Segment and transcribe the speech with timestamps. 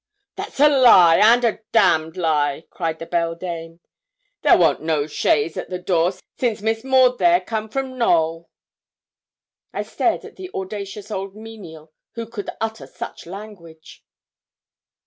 [0.35, 3.81] 'That's a lie, and a damn lie!' cried the beldame.
[4.41, 8.49] 'There worn't no chaise at the door since Miss Maud there come from Knowl.'
[9.71, 14.03] I stared at the audacious old menial who could utter such language.